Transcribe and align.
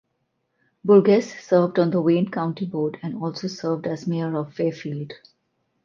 Burgess 0.83 1.31
served 1.45 1.77
on 1.77 1.91
the 1.91 2.01
Wayne 2.01 2.31
County 2.31 2.65
Board 2.65 2.97
and 3.03 3.17
also 3.17 3.45
served 3.47 3.85
as 3.85 4.07
mayor 4.07 4.35
of 4.35 4.51
Fairfield. 4.51 5.13